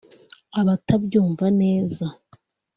Abatabyumva 0.59 1.45
neza 1.61 2.05